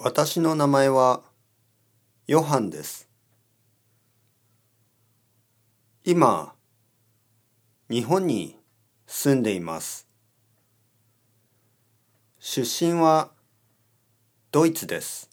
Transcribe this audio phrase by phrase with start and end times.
[0.00, 1.22] 私の名前は
[2.28, 3.08] ヨハンです。
[6.04, 6.54] 今、
[7.90, 8.56] 日本に
[9.08, 10.06] 住んでいます。
[12.38, 13.32] 出身は
[14.52, 15.30] ドイツです。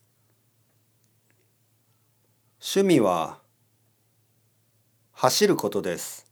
[2.60, 3.38] 趣味は
[5.12, 6.26] 走ることです。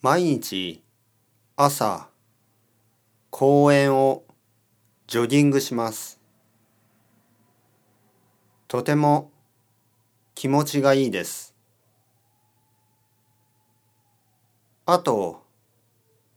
[0.00, 0.82] 毎日
[1.54, 2.08] 朝
[3.28, 4.24] 公園を
[5.12, 6.18] ジョギングします。
[8.66, 9.30] とても
[10.34, 11.54] 気持ちがいいです。
[14.86, 15.42] あと、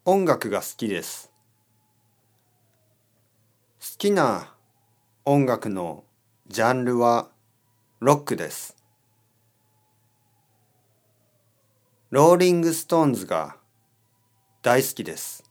[0.03, 1.31] 音楽が好きです。
[3.79, 4.53] 好きな
[5.23, 6.03] 音楽の
[6.49, 7.29] ジャンルは
[8.01, 8.75] ロックです。
[12.09, 13.55] ローリングストーンズが
[14.61, 15.45] 大好きです。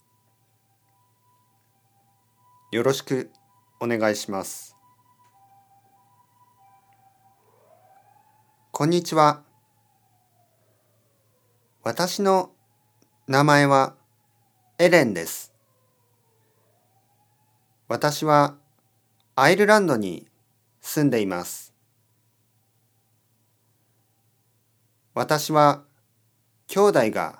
[2.75, 3.31] よろしく
[3.79, 4.75] お願いします。
[8.73, 9.43] こんにちは。
[11.83, 12.51] 私の
[13.29, 13.95] 名前は
[14.77, 15.53] エレンです。
[17.87, 18.55] 私は
[19.35, 20.27] アイルランドに
[20.81, 21.73] 住んでいます。
[25.13, 25.85] 私は
[26.67, 27.39] 兄弟が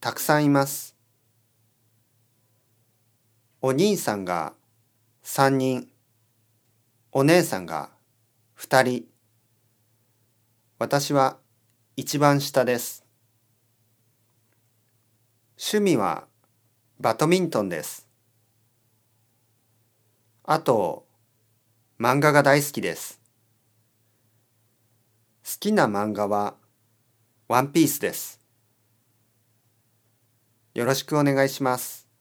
[0.00, 0.96] たくさんいます。
[3.60, 4.54] お兄さんが
[5.24, 5.88] 3人、
[7.12, 7.90] お姉さんが
[8.58, 9.04] 2人、
[10.80, 11.38] 私は
[11.96, 13.06] 一番下です。
[15.56, 16.26] 趣味は
[16.98, 18.08] バドミントンです。
[20.42, 21.06] あと、
[22.00, 23.20] 漫画が大好きです。
[25.44, 26.56] 好きな漫画は
[27.46, 28.40] ワンピースです。
[30.74, 32.11] よろしくお願いします。